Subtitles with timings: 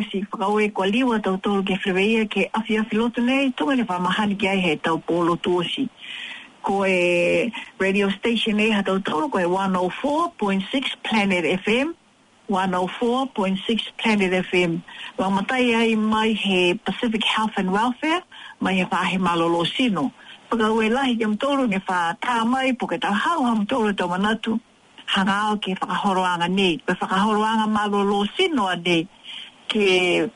[0.00, 3.82] osi whakaoe kwa liwa tau tolu ke whereia ke afi afi loto nei, tonga ne
[3.88, 5.88] whamahani ki ai he tau polo tu osi.
[6.62, 11.92] Ko e radio station e hatau tolu ko e 104.6 Planet FM,
[12.50, 14.80] 104.6 Planet FM.
[15.18, 18.22] Wangmatai ai mai he Pacific Health and Welfare,
[18.60, 20.10] mai he whahe malolo sino.
[20.50, 24.08] Whakaoe lahi ke mtoro ne wha tā mai, po ke tau hau ha mtoro tau
[24.08, 24.58] manatu,
[25.06, 29.06] hanga au ke whakahoroanga nei, pe whakahoroanga malolo sino a nei,
[29.70, 30.26] ke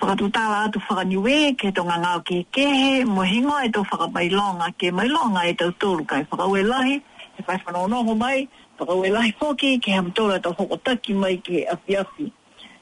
[0.00, 5.42] whakatutawa atu whakaniwe ke tonga ngao ke kehe, mo hingo e tau whakabailonga ke mailonga
[5.44, 6.96] e tau tūru kai whakaue lahi,
[7.36, 8.48] he pai whanau mai,
[8.80, 12.32] whakaue lahi hoki ke ham tōra tau hokotaki mai ke api api.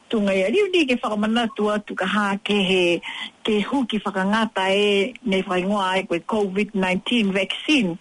[0.09, 3.03] Tunga ia riu ni ke whakamanatu atu ka hā ke
[3.45, 7.99] ke huki whakangata e nei whaingoa e koe COVID-19 vaccine.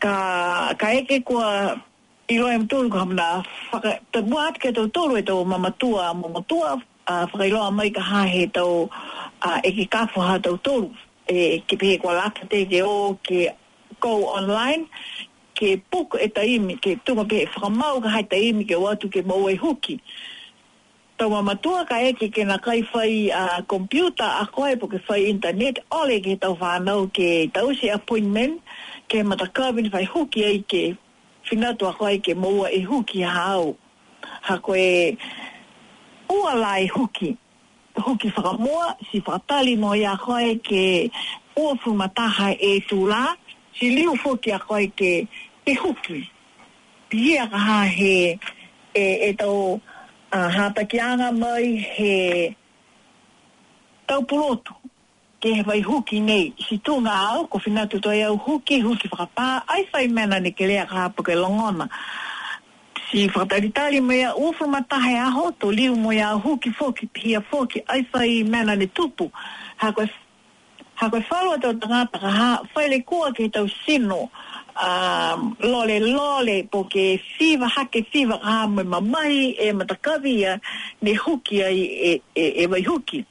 [0.00, 1.76] Ka, ka eke kua
[2.30, 3.26] i roi am tūru kaham nā,
[4.14, 6.76] te buāt ke tau tūru e tau mamatua, mamatua,
[7.10, 8.86] a whakailoa mai ka hāhe tau
[9.66, 10.92] e ki kāwhaha tau tūru.
[11.26, 12.94] E ki pehe kua lāta te ke o
[13.28, 13.48] ke
[14.02, 14.86] go online,
[15.58, 19.48] ke puku e taimi, ke tūma pehe whakamau ka hai taimi ke watu ke mau
[19.50, 19.98] e huki.
[21.18, 25.24] Tau mamatua ka eki ke na kai whai a computer a koe po ke whai
[25.34, 28.62] internet, ole ke tau whānau ke tausi appointment,
[29.10, 30.84] ke matakabini whai huki ai ke
[31.50, 33.74] to a koe ke moua e huki hao.
[34.40, 35.16] Ha koe
[36.28, 37.36] ua lai e huki.
[37.96, 41.10] Huki whakamoa, si whatali no ia koe ke
[41.56, 43.34] ua fumataha e tū la,
[43.74, 45.26] si liu foki a koe ke
[45.66, 46.22] te huki.
[47.08, 48.38] Pia ka ha he
[48.94, 49.80] e, e tau
[50.32, 52.54] uh, hapakianga mai he
[54.06, 54.74] tau pulotu
[55.40, 58.80] ke he mai huki nei si tu ngā au ko whina tu toi au huki
[58.84, 59.44] huki whakapā
[59.76, 61.86] ai whai mena ni ke lea kaha pukai longona
[63.08, 68.04] si whakataritari mea uwhu matahe aho to liu mo ia huki foki pia foki ai
[68.12, 69.30] whai mena ni tupu
[69.76, 70.04] ha koe
[71.00, 74.20] ha koe whalua tau tangata ka ha whai le kua ke tau sino
[74.86, 80.60] um, lole lole po ke siwa ke siwa ka ha mai mamai e matakavia
[81.02, 83.24] ne huki ai e, e, e, e mai huki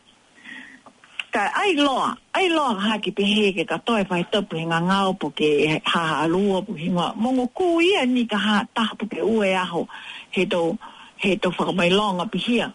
[1.36, 5.48] ka ai loa, ai loa haki pe heke ka toi fai topu hinga ngaupu ke
[5.92, 7.08] haha alua pu hinga.
[7.22, 9.82] Mongo kū ia ni ka ha tahapu ke ue aho
[10.36, 10.62] he tō
[11.24, 11.50] he tō
[12.34, 12.68] pi hia.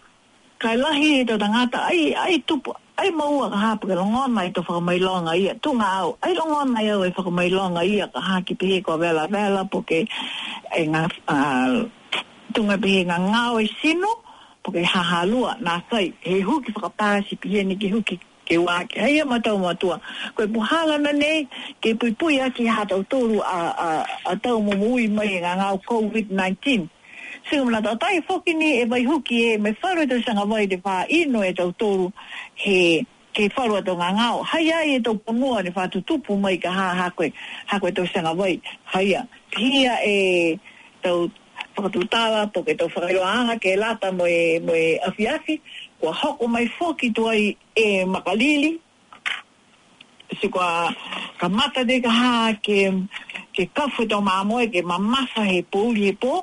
[0.62, 4.52] Kai lahi he tō tangata, ai, ai tupu, ai maua ka hapu ke longona i
[4.56, 8.54] tō whakamailonga ia, tū ngā au, ai longona i au e whakamailonga ia ka haki
[8.58, 9.98] pe heke vela vela pu ke
[10.78, 11.02] e ngā
[12.54, 14.10] tunga pe hinga ngāo i e sino,
[14.64, 19.24] Pukai haha lua, nā sai, he huki whakapāsi pihe ki huki ke wā ke heia
[19.24, 19.98] matau matua.
[20.36, 21.46] Koe puhala na nei,
[21.80, 23.58] ke pui pui aki hatau tōru a,
[23.88, 23.90] a,
[24.32, 26.88] a tau mumui mai ngā ngāo COVID-19.
[27.48, 30.44] Sengu mna tau tai whoki ni e vai huki e me whāru e tau sanga
[30.48, 32.10] vai te whā ino e tau tōru
[32.64, 32.78] he
[33.34, 34.42] ke wharua tau ngā ngāo.
[34.52, 37.30] Hai ai e tau punua ni whātu tupu mai ka hā hā koe,
[37.72, 38.58] hā koe tau sanga vai.
[38.84, 39.24] Hai a,
[39.56, 40.18] hia e
[41.02, 41.26] tau
[41.76, 45.36] whakatutawa, poke tau whakaroa anga ke lata mo e, mo e afiafi.
[45.36, 45.60] Afi
[46.00, 48.80] kua hoko mai foki tu ai e makalili
[50.40, 50.66] si kwa
[51.40, 52.12] kamata de ka
[52.64, 52.78] ke
[53.54, 54.36] ke kafu to ma
[54.72, 56.34] ke ma masa he puli e po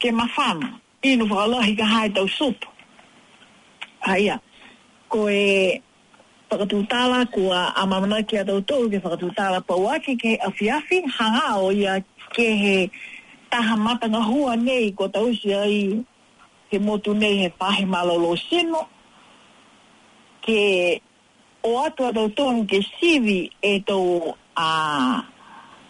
[0.00, 0.58] ke ma fan
[1.08, 2.56] i no va la ka ha to sup
[4.10, 4.36] ai ya
[5.12, 5.44] ko e
[6.50, 11.46] whakatutala kua a mamana ki a tau tau ke whakatutala pa wake ke awhiawhi hanga
[11.64, 11.98] o ia
[12.34, 12.90] ke he
[13.50, 16.04] taha matanga hua nei ko tau si ai
[16.70, 18.82] ke motu nei he pahe malolo seno,
[20.44, 20.58] ke
[21.64, 23.38] o atua tau tonu ke sivi
[23.70, 24.68] e tau a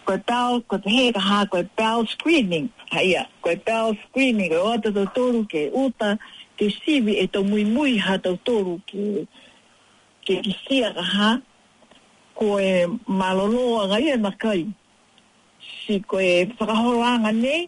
[0.06, 4.66] koe pau, koe te hea kaha koe pau screening, ha ia, koe pau screening, o
[4.74, 6.10] atua tau tonu ke uta,
[6.58, 9.00] ke sivi e tau mui mui ha tau tonu ke
[10.24, 11.30] ke kisia kaha,
[12.38, 12.68] koe
[13.20, 14.60] maloloa ga ia e makai,
[15.80, 16.28] si koe
[16.58, 17.62] whakahoranga nei,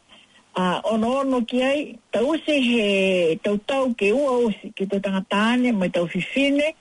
[0.59, 4.87] a ono ono ki ai tau se he tau tau ke ua o si ke
[4.89, 6.75] tau tangatane mai tau fifine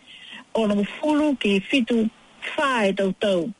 [0.55, 2.07] ono fulu ke fitu
[2.55, 3.51] fae tau tau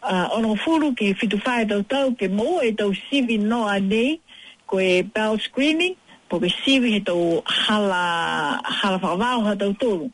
[0.00, 3.78] a ono fulu ke fitu fae tau tau ke mo e tau sivi no a
[3.78, 4.20] nei
[4.66, 5.94] ko e bell screening
[6.28, 10.06] po ke sivi he tau hala hala whakavau ha tau tolu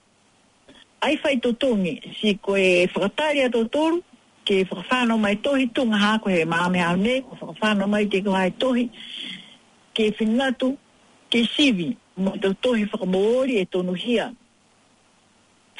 [1.04, 4.00] ai fai tau tongi si ko e whakatari a tau tolu
[4.46, 8.50] ke whakawhanau mai tohi, tunga hako he māme hau ne, ko whakawhanau mai te kai
[8.62, 8.84] tohi,
[9.94, 10.76] ke finatu
[11.28, 14.30] ke sivi, mo te tohi whakamori e tonu hia.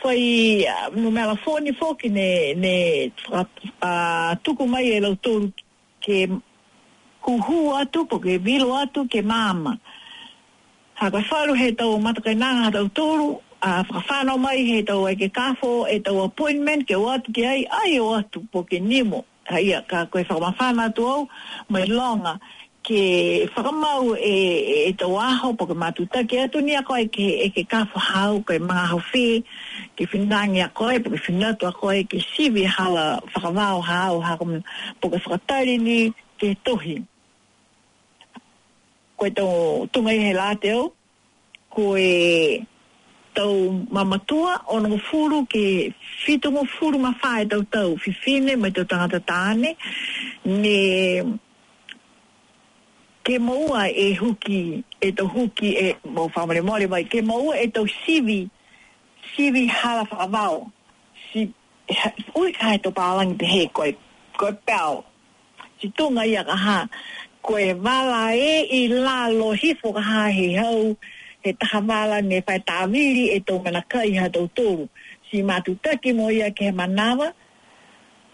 [0.02, 0.66] Whai,
[0.98, 1.72] no mea la fōni
[2.10, 3.46] ne, ne tra,
[3.82, 5.48] uh, tuku mai e lau tōru
[6.02, 6.26] ke
[7.24, 9.78] kuhu atu, po ke vilo atu, ke māma.
[10.96, 15.98] Hako whalu he tau matakainanga tau tōru, whakawhanau mai he tau ai ke kafo, e
[15.98, 19.24] tau appointment ke watu ke ai, ai o e atu po ke nemo.
[19.50, 21.20] Haia, ka koe whakamawhana atu au,
[21.68, 22.38] mai longa
[22.86, 23.00] ke
[23.54, 24.34] whakamau e,
[24.74, 27.62] e, e tau aho po ke matu take atu ni a koe ke, e ke
[27.66, 29.42] kafo hau, koe mga hau whi,
[29.96, 34.38] ke whinangi a koe, po ke whinatu a koe ke sivi hawa whakamau hau, hau
[35.00, 35.98] po ke whakatari ni
[36.38, 36.96] ke tohi.
[39.16, 40.92] Koe tau tungai he lāteo,
[41.70, 42.66] koe
[43.36, 43.54] tau
[43.96, 45.92] mamatua o nga furu ke
[46.24, 49.68] fito nga furu ma whae tau tau fifine mai tau tangata tāne
[50.62, 50.78] ne
[53.24, 54.60] ke maua e huki
[55.00, 58.40] e tau huki e mo whamare mole mai ke maua e tau sivi
[59.34, 60.56] sivi hala whakavau
[61.28, 61.40] si
[62.40, 63.90] ui kai tau pālangi pe he koe
[64.40, 64.94] koe pēo
[65.78, 66.78] si tunga ia ka ha
[67.46, 71.15] koe wala e i lalo hifo ka ha he hau he
[71.50, 74.88] e taha mala ne whae tāwiri e tō mana kai ha tō tōru.
[75.30, 77.28] Si mātu taki mo ia ke manawa,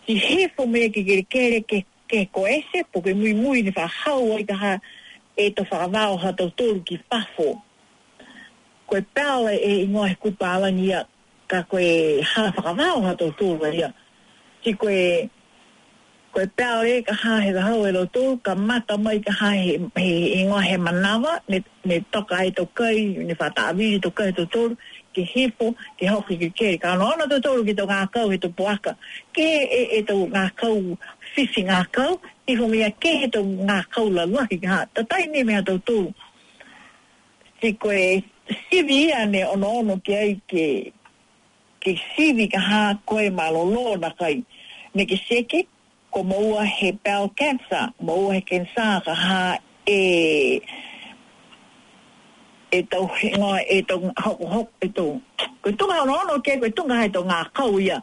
[0.06, 3.86] si hefo me ke kere kere ke, ke ko ese, poke mui mui ni wha
[3.98, 4.72] hau ai taha
[5.36, 7.50] e tō whakavao ha tō tōru ki pafo.
[8.88, 11.04] Koe pāle e ingoa he kupa alani ia
[11.48, 11.88] ka koe
[12.32, 13.92] hana whakavao ha tō tōru ia.
[14.64, 14.72] Si koe...
[14.72, 15.30] Si koe
[16.32, 20.04] koe pēo e ka hāhe da hau e roto, ka mata mai ka hāhe he,
[20.04, 24.30] he ngā he manawa, ne, ne toka ai tō kai, ne whata aviri tō kai
[24.38, 24.78] tō tōru,
[25.12, 25.68] ke hipo,
[26.00, 26.78] ke hoki ke kere.
[26.80, 28.94] Ka anō anō tō tōru ki tō ngā kau he tō puaka.
[29.36, 30.80] Ke e, e tō ngā kau,
[31.34, 32.16] fifi ngā kau,
[32.48, 34.80] i ho mea ke he tō ngā kau la luahi ka hā.
[34.96, 36.08] Tā tai ni mea tō tōru.
[37.60, 38.06] Si koe,
[38.70, 40.64] sivi ia ne ono ono ki ai ke,
[41.84, 44.38] ke sivi ka hā koe malolō na kai.
[44.96, 45.66] Ne ke seke,
[46.12, 50.60] ko maua he bowel cancer, maua he kensā ka ha e
[52.70, 55.20] e tau he ngā e tau hoko hoko e tau.
[55.62, 57.96] Ko tunga ono ono ke, ko tunga he tau ngā kau ia.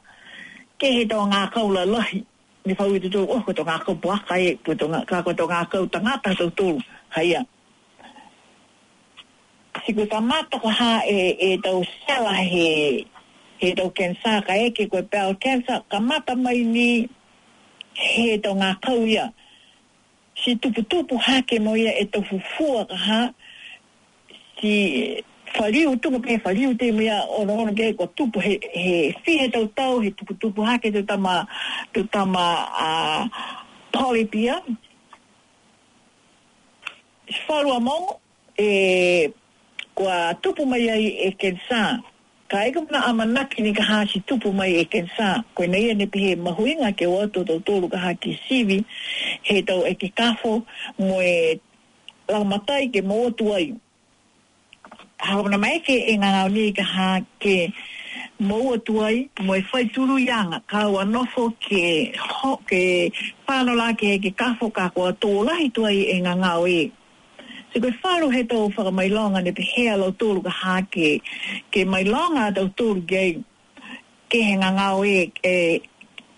[0.81, 2.23] Ke he tau ngā kau la lahi.
[2.65, 5.21] Ni whau i tutu, oh, ko tau ngā kau buaka e, ko tau ngā, ka
[5.23, 6.81] ko tau ngā kau tangata tau tūru,
[7.13, 7.43] hai ia.
[9.85, 13.05] Si ko tau mātoko ha e, e tau sela he,
[13.61, 16.89] he tau kensā ka e ke koe pēl kensā, ka mata mai ni,
[17.99, 19.05] he to ngā kau
[20.39, 23.33] Si tupu tupu hake mo ia e tau fufua ka ha,
[24.57, 25.19] si
[25.59, 29.67] whaliu tuku pe whaliu te mea o rono ke ko tupu he, he fihe tau
[29.67, 31.45] tau, he tupu tupu hake te tama,
[31.93, 33.21] te tama a uh,
[33.91, 34.55] polipia.
[37.27, 38.21] Si wharua mongo,
[38.55, 39.27] e
[39.93, 41.99] kua tupu mai ai e kensaa
[42.49, 46.17] ka eka muna amanaki ni ka haasi tupu mai e sa ko nei ne pi
[46.25, 48.77] he mahuinga ke wato to to ka ki sibi
[49.47, 50.53] he to e ke kafo
[51.05, 51.59] mo e
[52.31, 53.65] laumatai ke mootu ai
[55.25, 57.09] hao mana mai ke e ngā ni ka ha
[57.43, 57.55] ke
[58.49, 61.83] mo moua ai mo e whai turu ianga ka no nofo ke
[62.33, 62.81] ho ke
[63.79, 66.91] la ke ke kafo ka kua tō lahi ai e ngā ngā o e
[67.73, 71.21] Se koe whāro he tau whaka mai longa ne te hea lau tōru ka hāke.
[71.71, 73.21] Ke mai longa tau tōru ke,
[74.31, 75.53] ke he ngā e, e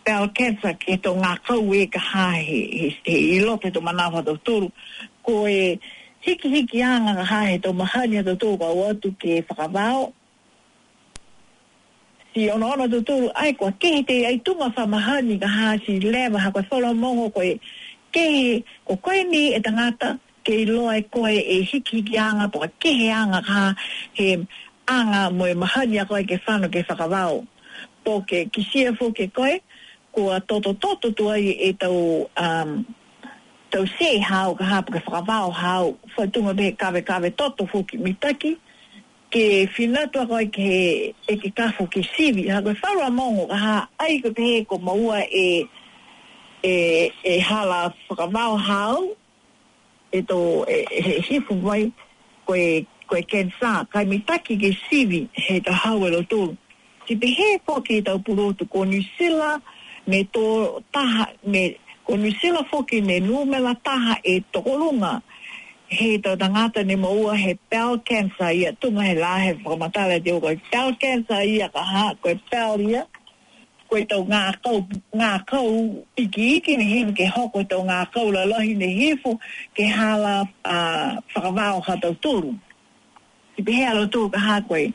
[0.05, 2.57] pēl kēsa ke tō ngā kau e ka hāhe.
[2.75, 4.67] He, i he lope tō manawa tau tōru.
[5.23, 5.77] Ko e
[6.27, 10.09] hiki hiki ānga ka hāhe tō mahani tau tōru ka watu ke whakavāo.
[12.33, 16.43] Si ono ono tau tōru ai kua kehite ai tūma wha mahani ka hāsi lewa
[16.43, 17.53] ha kua wholo mongo koe.
[18.13, 20.11] Kehi ko koe ni e tangata.
[20.19, 23.61] Kehi ke loa e koe e hiki ki anga po ke he anga ka
[24.17, 24.27] he
[24.87, 27.45] anga mo e mahani a koe ke whanau ke whakawao.
[28.05, 29.61] Po ke kisia fo ke koe,
[30.11, 32.85] kua toto toto ai e tau, um,
[33.71, 37.83] tau se hao ka hapa ke whakawao hao, fai tunga be kawe kawe toto fo
[37.83, 38.55] ki mitaki,
[39.31, 40.67] ke finatu a koe ke
[41.29, 44.77] e ke kafo ke sivi, ha koe whara mongo ka ha aiko te he ko
[44.77, 45.63] maua e
[46.63, 49.15] e e hala whakamau hau
[50.15, 50.77] e to e
[51.27, 51.91] he fu mai
[52.45, 56.41] koe e ko e ken sa kai mi taki ke sivi he ta hawelo tu
[57.07, 59.59] ti be he fo ke ta puro to ko ni sila
[60.09, 60.45] me to
[60.93, 65.13] taha me ko ni sila fo ke me nu me la taha e tolunga
[65.97, 70.31] he to tangata ni maua he pel cancer ia tunga he la he whakamatala te
[70.37, 73.03] uko he pel cancer ia ka ha ko he pel ia
[73.91, 74.77] koe tau ngā kau,
[75.19, 75.65] ngā kau
[76.23, 79.31] iki iki ni hewa ke hoko e tau ngā kau la lohi ni hefo
[79.75, 82.53] ke hala a uh, whakavao ha tau tōru.
[83.55, 84.85] Ki pe hea lo tō ka hā koe.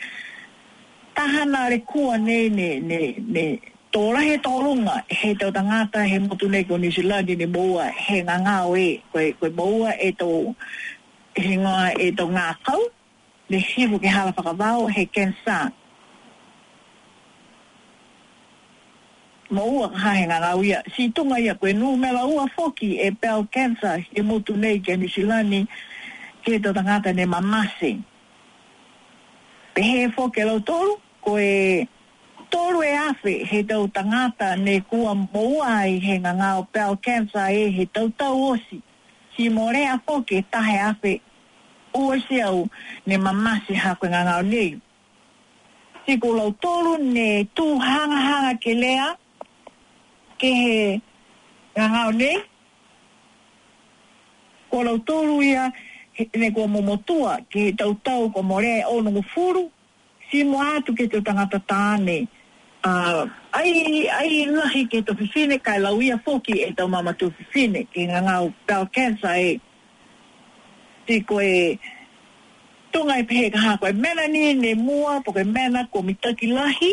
[1.16, 3.02] Tahana re kua ne, ne, ne,
[3.36, 3.44] ne,
[3.92, 7.90] tō rahe tō runga he tau tangata he motu nei ko nisi lagi ni bōua
[8.06, 10.30] he ngā ngā oe koe, koe bōua e tō
[11.44, 12.88] he ngā e tō ngā kau
[13.50, 15.60] ne hefo ke hala whakavao he kensa
[19.50, 20.82] ma ua hae nga nga uia.
[20.96, 24.92] Si tunga ia koe nu me ua foki e pel cancer e motu nei ke
[25.00, 25.60] nisilani
[26.44, 27.92] ke to tangata ne mamase.
[29.74, 30.94] Pehe foke lau toru
[31.26, 31.48] koe
[32.52, 36.92] toru e afe he tau tangata ne kua moua ai he nga nga o pel
[37.04, 38.78] cancer e he tau tau osi.
[39.36, 41.12] Si morea foke tahe afe
[41.94, 42.58] ua se au
[43.06, 44.70] ne mamase hakoe nga nga o nei.
[46.06, 49.08] Siku lau toru ne tu hanga hanga ke lea
[50.40, 50.78] ke he
[51.76, 52.32] a haole.
[54.70, 55.64] Ko lau tōru ia,
[56.36, 59.66] ne kua momotua, ke he tau tau kua more o nungu furu,
[60.30, 62.28] si mo atu ke te tangata tāne.
[62.86, 67.86] ai, ai ngahi ke to fifine, kai lau ia fōki e tau mama tu fifine,
[67.92, 69.56] ke ngā ngau pēl kensa e,
[71.06, 71.78] si koe,
[72.92, 76.92] tunga e pehe ka hako e mena ni, ne mua, poke mena ko mitaki lahi,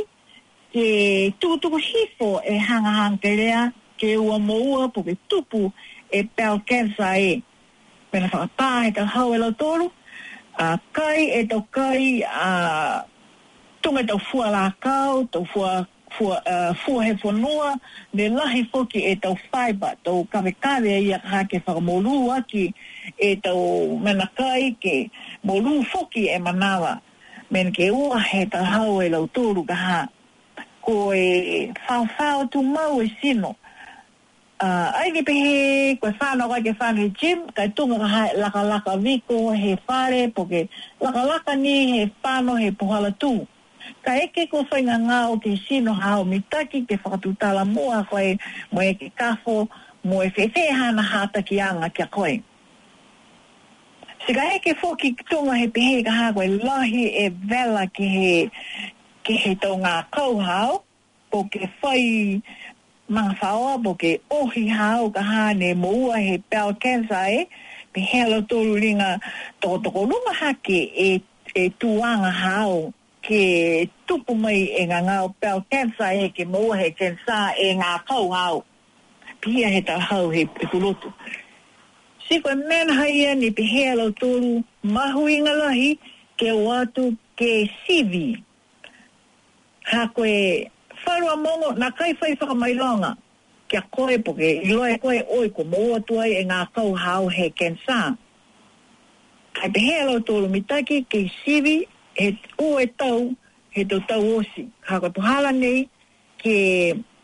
[0.74, 5.72] e tūtuku hifo e hanga hanga hankerea ke ua moua puke tupu
[6.12, 7.42] e pel kensa e.
[8.12, 9.92] Pena whakatā he ka hau e lotoro,
[10.60, 13.06] a kai e tau kai a
[13.82, 17.76] tu tau fua la kau, tau fua, fu uh, fu he whanua,
[18.14, 22.74] ne lahi foki e to whaiba, tau kamekare e ia kaha ke whakamoru aki
[23.18, 25.10] e tau mena kai ke
[25.46, 27.02] moru foki e manawa.
[27.52, 30.08] Men ke ua he ta hau e lau tūru kaha
[30.84, 33.56] ko e whawhao tu mau e sino.
[34.64, 35.56] Uh, ai ki pehe,
[36.00, 40.30] koe whanau kai ke whanau gym, kai tunga ka hae laka laka viko he whare,
[40.36, 40.68] poke
[41.04, 43.48] laka laka ni he whanau he pohala tū.
[44.06, 48.38] Ka eke ko whainga ngā o te sino hao mitaki, ke whakatu tala mua koe,
[48.72, 49.68] mo eke kafo,
[50.04, 52.36] mo e whewhe hana hata ki anga kia koe.
[54.28, 58.36] Sika eke fo ki tunga he pehe ka hae koe lahi e vela ki he,
[59.24, 60.80] ke he tau ngā kauhau,
[61.32, 62.42] po ke whai
[63.18, 67.46] mawhaoa, po ke ohi hao ka hāne mo ua he pēl kensa e,
[67.94, 69.12] pe hela tōru ringa
[69.66, 71.22] tōtoko lunga hake e,
[71.56, 72.76] e tuanga hao
[73.28, 73.40] ke
[74.08, 77.94] tupu mai e ngā ngāo pēl kensa e ke mo ua he kensa e ngā
[78.12, 78.62] kauhau.
[79.44, 81.12] Pia he tau hau he pekulotu.
[82.28, 84.54] Si koe mena hai e ni pe hela tōru
[85.00, 85.96] mahu inga lahi
[86.38, 87.68] ke watu ke sivi.
[87.68, 88.28] Ke sivi
[89.84, 90.66] ha koe
[91.06, 93.12] whaero a mongo na kai whai whakamailonga
[93.70, 97.46] kia koe poke i loe koe oi ko moa tuai e ngā kau hao he
[97.60, 97.98] kensā.
[99.56, 101.78] Kai pe hea lau tōru mitaki kei sivi
[102.20, 102.28] he
[102.68, 103.34] o e tau
[103.76, 104.62] he tau tau osi.
[104.88, 105.80] Ha koe pohala nei
[106.42, 106.56] ke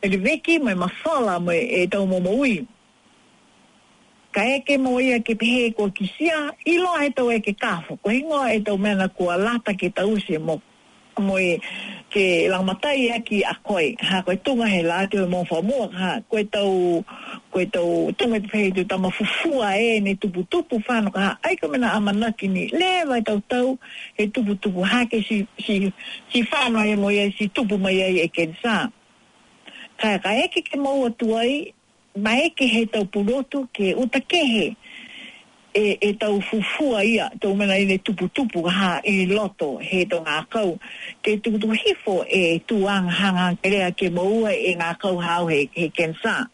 [0.05, 2.55] eliveki mai mawhala mai e tau momo ui.
[4.35, 6.37] Ka eke mo ia ke pehe kua kisia,
[6.73, 7.95] ilo e tau e ke kafo.
[8.03, 10.61] Ko hingoa e tau mena kua lata ke tau se mo
[11.21, 11.35] mo
[12.09, 15.59] ke la matai e ki a koe ha koe tu he la te mo fa
[15.69, 16.71] mo ha koe tau
[17.53, 21.31] koe tau tunga te pei tu tama fufua e ne tupu tupu whanu ka ha
[21.45, 23.65] ai ka na amanaki ni le vai tau tau
[24.17, 25.73] he tupu tupu ha ke si si
[26.33, 28.75] si whanu e mo e si tupu mai e e ken sa
[30.01, 31.51] ka ka e ke ke mau atuai
[32.23, 34.88] ma e ke he tau pulotu ke utakehe ke
[35.73, 40.05] e, e tau fufua ia, tau mena i ne tupu tupu ha i loto he
[40.05, 40.77] to ngā kau.
[41.21, 45.45] Te tupu tupu hifo e tu ang hanga kerea ke maua e ngā kau hao
[45.47, 46.47] he, he kensa.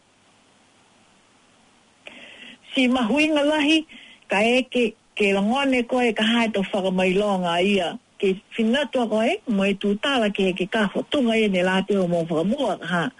[2.74, 3.86] Si mahuinga lahi,
[4.28, 7.98] ka e ke, ke langone koe ka hae to whakamailonga ia.
[8.20, 12.08] Ke whingatua koe, mo e tu tāla ke ke kafo, tunga e ne lāte o
[12.08, 13.12] mō whakamua ha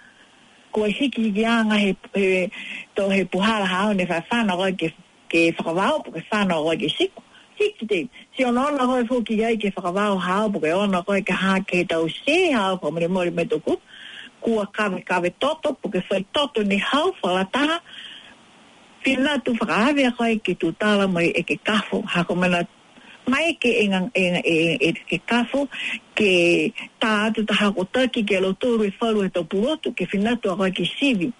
[0.76, 2.50] Ko hiki ki anga he, he,
[2.94, 4.92] to he puhala hao ne whawhana koe ke
[5.28, 7.22] ke whakawao po ke whanau oi ke siku.
[7.56, 7.98] Hiki te,
[8.36, 11.60] si on ona hoi fuki ai ke whakawao hao po ke ona hoi ke hā
[11.66, 13.74] ke tau se hao po mre mori me tuku.
[14.40, 17.80] Kua kawe kawe toto po ke whai toto ni hao whalataha.
[19.04, 22.62] Pina tu whakaawe a hoi ke tu tala mai e ke kafo hako mana
[23.26, 25.66] mai ke e e e e ke kafo
[26.14, 30.06] ke ta atu ta hako taki ke lo toru e whalu e tau puotu ke
[30.06, 31.32] finatu a hoi ke sivi.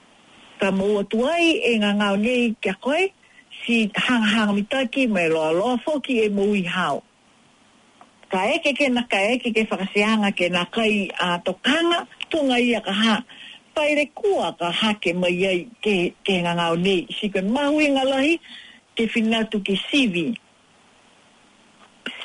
[0.60, 2.16] Ka mō atuai e ngā ngāo
[2.62, 2.74] ke a
[3.66, 7.02] ki mi mitaki mai loa loa foki e mui hao.
[8.30, 12.80] Ka eke ke na ka eke ke whakaseanga ke na kai a tokanga tunga ia
[12.80, 13.24] ka ha.
[13.74, 17.06] Pai re kua ka ha ke mai ai ke, ke ngangau nei.
[17.18, 18.38] Si ke mahu inga lahi
[18.96, 20.34] ke finatu ke sivi.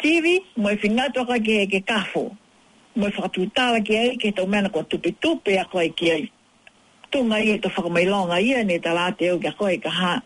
[0.02, 2.30] Sivi mai finatu ka ke ke kafo.
[2.96, 6.32] Mai whakatutala ke ai ke tau mena kua tupe tupe a koe ke ai.
[7.12, 10.22] Tunga ia to whakamailonga ia ne talate au ke koe ka Ka ha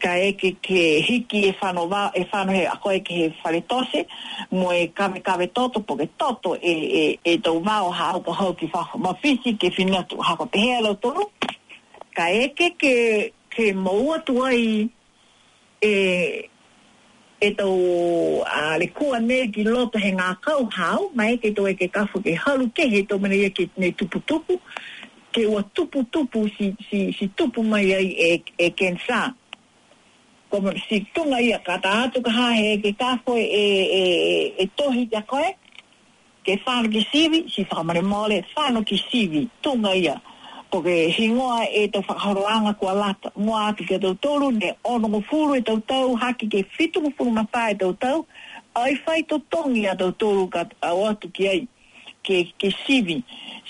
[0.00, 4.04] ka eke ke hiki e whano, wa, e whano he ako eke he whare tose,
[4.50, 8.32] mo e kame kame toto, po ke toto e, e, e tau mao ha auka
[8.34, 11.30] hau ki whako mawhisi, ke whina tu hako pehea lo toro.
[12.14, 14.88] Ka eke ke, ke maua tuai
[15.82, 15.92] e,
[17.40, 21.66] e tau a, le kua ne ki loto he ngā kau hau, ma eke tau
[21.66, 24.60] eke kafu ke halu ke he tau mene eke ne tupu tupu,
[25.32, 28.30] ke ua tupu tupu si, si, si tupu mai ai e,
[28.68, 29.32] e kensaa
[30.60, 34.02] ko si tunga ia kata atu ka hae ke ka eh eh e,
[34.58, 35.50] e tohi ka koe
[36.44, 40.14] ke whanu ki siwi si whamare mole whanu no siwi tunga ia
[40.70, 45.08] ko ke hingoa e to whakaroanga kua lata mua atu ke tau tolu ne ono
[45.08, 48.18] mo furo e tau tau haki ke fitu mo furo na whae tau tau
[48.74, 51.60] ai fai to tongi a tau tolu ka au atu ki ai
[52.26, 53.22] ke ke sibi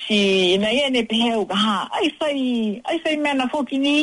[0.09, 1.31] si na ye ne pehe
[1.63, 2.39] ha ai fai
[2.89, 3.97] ai fai mena foki ni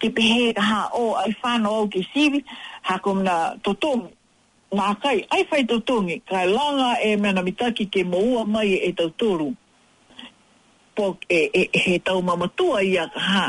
[0.00, 2.40] ke pehe ha o ai fa no ke sibi
[2.88, 3.34] ha kom na
[3.64, 4.02] totong
[4.78, 9.10] na kai ai fai totong ka langa e mena mitaki ke moua mai e tau
[9.20, 9.50] toru
[10.96, 11.04] po
[11.38, 13.46] e, e, e he tau mamatua ia ka ha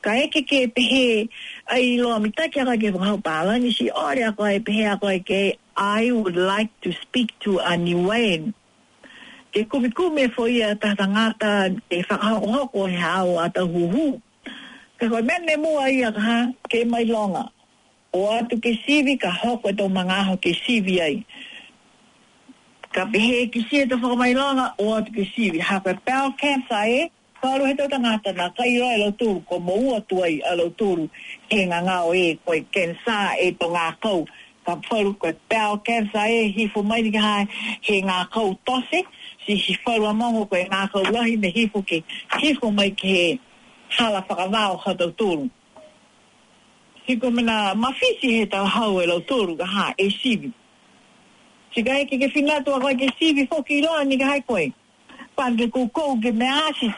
[0.00, 1.26] Ka eke ke pehe, ke pehe,
[1.66, 4.72] ai lo amita ta kia ke ba pa la ni si ore a koe pe
[4.86, 8.40] a koe ke I would like to speak to a new way.
[9.52, 11.52] Ke kumi kumi fo ia ta ta ngata
[11.90, 14.22] te whakao hoko he hao a ta huhu.
[14.98, 16.38] Ka koe mene mua ia ka ha
[16.70, 17.50] ke mai longa.
[18.16, 21.26] O atu ke sivi ka hoko to e tō mangaho ke sivi ai.
[22.94, 25.60] Ka pehe e ki sia ta whakamai longa o atu ke sivi.
[25.60, 27.10] Ha koe pao kansa e
[27.46, 31.04] kalo he tau tangata na kai roa e lauturu, ko mo ua tuai a lauturu,
[31.50, 34.20] ke nga ngao e, koe ken sā e po e ngā kau,
[34.66, 37.44] ka whāru koe pēo kensa e, hifu mai ni hae,
[37.86, 39.00] he ngā kau tose,
[39.46, 42.02] si si whāru a mongo koe ngā kau lahi me hifu ke,
[42.42, 43.26] hifu mai ke he,
[43.98, 44.24] hala
[44.72, 45.48] o ha tauturu.
[47.06, 50.52] Hiko mena, mawhisi he tau hau e lauturu, ka ha, e sivi.
[51.72, 54.72] Si ka heke ke finatua koe ke sivi, fōki i loa ni ka hai koe.
[55.36, 56.94] Pan ke kukou ke me asis,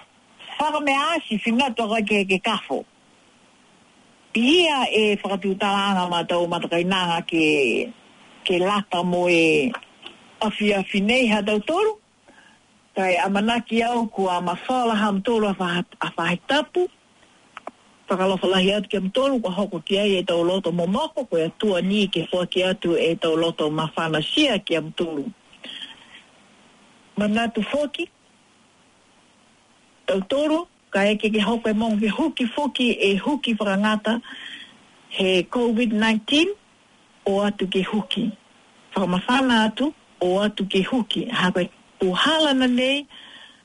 [0.59, 2.83] whaka me āsi whingato ka ke ke kafo.
[4.35, 7.47] Pihia e whakatū taranga mā tau matakai nanga ke,
[8.45, 9.71] ke lata mo e
[10.43, 11.95] awhi awhi nei ha tau toru.
[12.97, 16.89] Kai amanaki au ku a mawhala ha mtoro a whahitapu.
[18.09, 21.49] Whakalofalahi atu ke mtoro kwa hoko ki ai e tau loto mo moko ko e
[21.59, 25.25] tua ni ke whua ki atu e tau loto mawhana sia ke mtoro.
[27.17, 28.11] Manatu Manatu foki
[30.09, 34.21] tau toro, ka eke ke hoko e mong ke huki fuki e huki whakangata
[35.11, 36.49] he COVID-19
[37.27, 38.33] o atu ke huki.
[38.97, 41.29] Whakamawhana atu o atu ke huki.
[41.31, 41.69] Hape
[42.01, 43.07] puhalana nei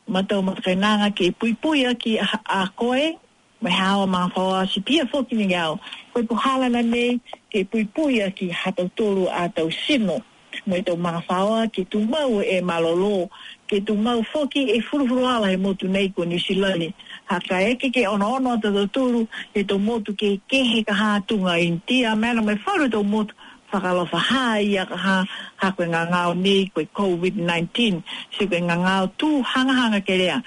[0.07, 3.15] ma tau matakainanga ke pui pui aki a, a koe
[3.63, 5.79] me hawa mga whaua si pia fuki ni ngau.
[6.13, 7.19] Koe puhalana nei
[7.51, 10.19] ke pui pui aki hatau toro a tau sino.
[10.67, 13.29] Mwe tau mga whaua ki tumau e malolo
[13.67, 16.83] ke tu mau foki e furufuru ala e motu nei ko New Zealand.
[17.29, 19.21] Ha ka eke ke ono ono ata do turu
[19.57, 23.31] e tu motu ke kehe ka hātunga in tia mena me whare tu motu
[23.71, 25.17] whakalofa hai a ka hā
[25.61, 28.03] ha koe ngā ngāo nei koe COVID-19
[28.37, 28.81] si koe ngā
[29.15, 30.37] tu tū hangahanga ke rea.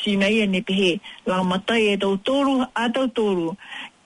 [0.00, 0.90] Si nei e ne pehe
[1.26, 3.50] la matai e tau toru a tau toru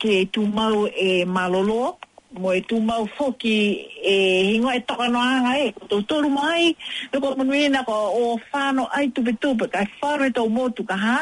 [0.00, 1.96] ke tu mau e malolo
[2.38, 3.58] mo e tu mau foki
[4.02, 4.14] e
[4.52, 7.94] hingo e toka no anga e ko tau toru mai e ko munu ina ko
[7.94, 11.18] o whano ai tupe tupe ka whano e tau motu ka ha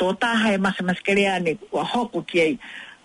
[0.00, 2.54] tō taha e masa maskere ane kua hoko ki ei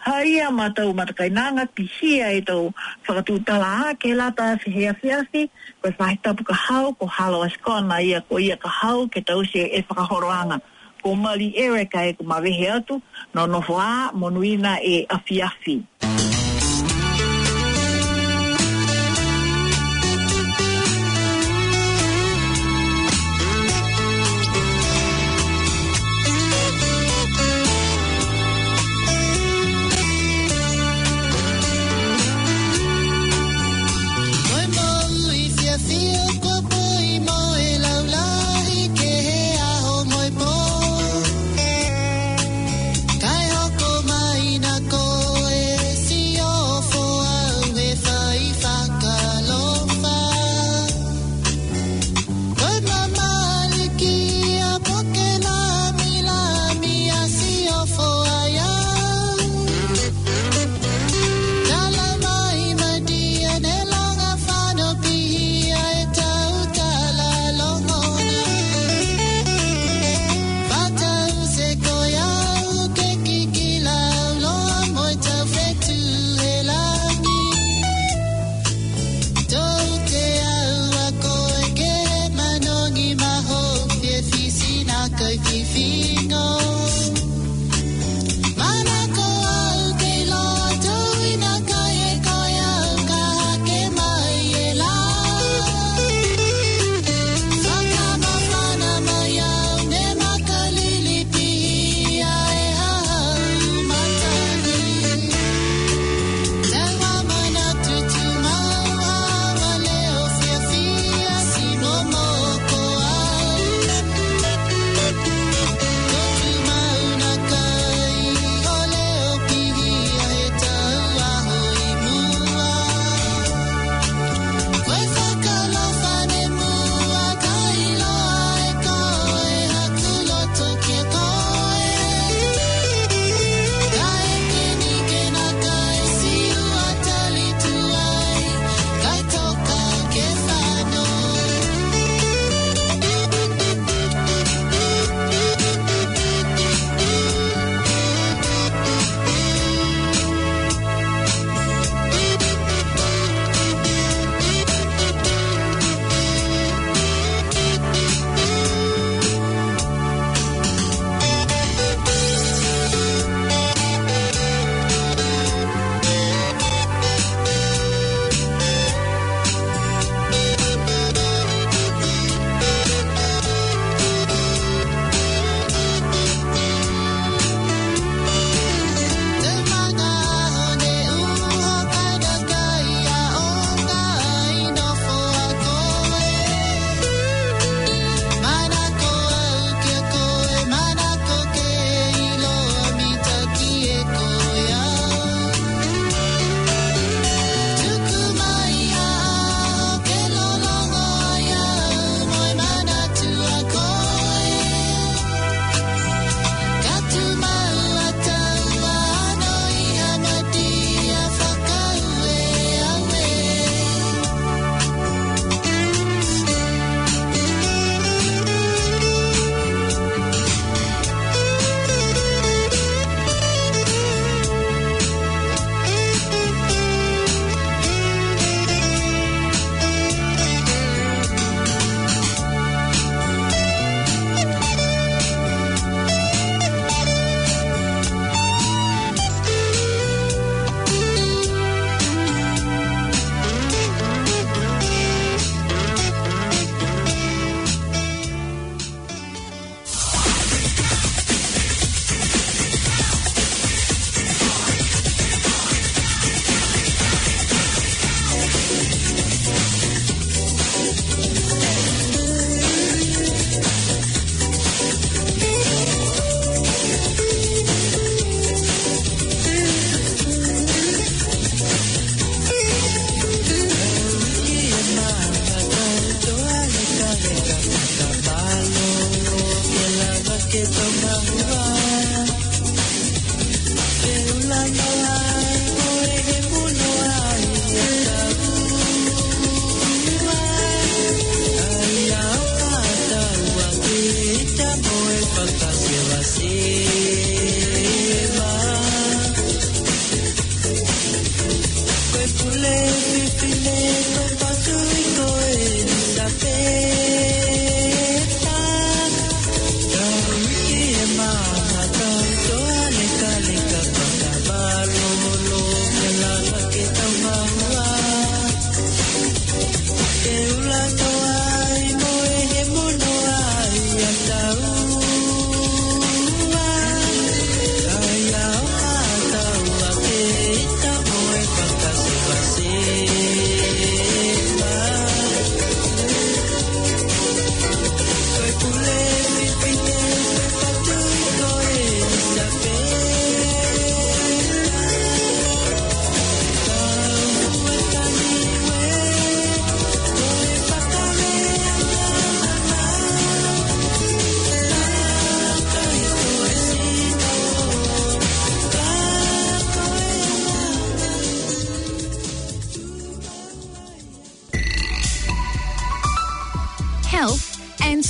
[0.07, 2.71] haia ma tau matakai nanga pihia e tau
[3.07, 5.41] whakatū tala a ke lata se hea fiasi
[5.83, 9.09] ko e whahe tapu ka hau ko halo a skona ia ko ia ka hau
[9.13, 10.57] ke tau se e whakahoro anga
[11.03, 13.01] ko mali ere ka e ko mawehe atu
[13.35, 15.83] no nofoa monuina e afiafi.
[16.03, 16.22] Thank